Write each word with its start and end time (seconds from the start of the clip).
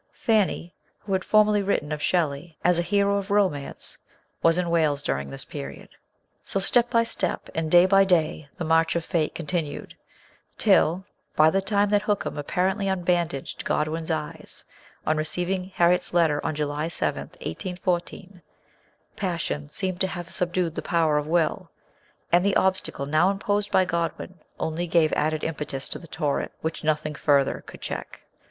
Fanny, 0.13 0.73
who 0.97 1.13
had 1.13 1.23
formerly 1.23 1.61
written 1.61 1.91
of 1.91 2.01
Shelley 2.01 2.57
as 2.63 2.79
a 2.79 2.81
hero 2.81 3.17
of 3.19 3.29
romance, 3.29 3.99
was 4.41 4.57
in 4.57 4.71
Wales 4.71 5.03
during 5.03 5.29
this 5.29 5.45
period. 5.45 5.89
So, 6.43 6.59
step 6.59 6.89
by 6.89 7.03
step, 7.03 7.51
and 7.53 7.69
day 7.69 7.85
by 7.85 8.03
day, 8.05 8.49
the 8.57 8.65
march 8.65 8.95
of 8.95 9.05
fate 9.05 9.35
continued, 9.35 9.95
till, 10.57 11.05
by 11.35 11.51
the 11.51 11.61
time 11.61 11.91
that 11.91 12.01
Hookham 12.01 12.35
apparently 12.39 12.87
unbandaged 12.87 13.63
Godwin's 13.63 14.09
eyes, 14.09 14.63
on 15.05 15.17
receiving 15.17 15.65
Harriet's 15.65 16.15
letter 16.15 16.43
on 16.43 16.55
July 16.55 16.87
7, 16.87 17.19
1814, 17.21 18.41
passion 19.15 19.69
seemed 19.69 20.01
to 20.01 20.07
have 20.07 20.31
subdued 20.31 20.73
the 20.73 20.81
power 20.81 21.19
of 21.19 21.27
will; 21.27 21.69
and 22.31 22.43
the 22.43 22.55
obstacle 22.55 23.05
now 23.05 23.29
imposed 23.29 23.69
by 23.71 23.85
Godwin 23.85 24.39
only 24.59 24.87
gave 24.87 25.13
added 25.13 25.43
impetus 25.43 25.87
to 25.89 25.99
the 25.99 26.07
torrent, 26.07 26.51
which 26.61 26.83
nothing 26.83 27.13
further 27.13 27.63
could 27.67 27.81
check. 27.81 28.25